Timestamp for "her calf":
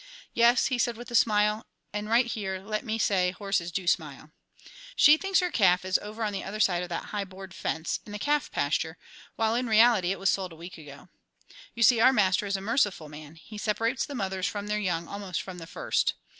5.41-5.85